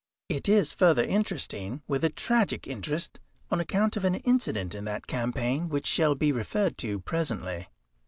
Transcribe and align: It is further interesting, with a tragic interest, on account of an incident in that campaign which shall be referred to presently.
It 0.29 0.49
is 0.49 0.71
further 0.71 1.03
interesting, 1.03 1.83
with 1.87 2.03
a 2.03 2.09
tragic 2.09 2.67
interest, 2.67 3.19
on 3.51 3.59
account 3.59 3.95
of 3.95 4.03
an 4.03 4.15
incident 4.15 4.73
in 4.73 4.85
that 4.85 5.05
campaign 5.05 5.69
which 5.69 5.85
shall 5.85 6.15
be 6.15 6.31
referred 6.31 6.75
to 6.79 7.01
presently. 7.01 7.67